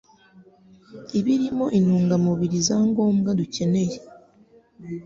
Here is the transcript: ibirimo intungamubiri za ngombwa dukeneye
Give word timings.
ibirimo 1.19 1.65
intungamubiri 1.77 2.57
za 2.67 2.77
ngombwa 2.89 3.29
dukeneye 3.39 3.97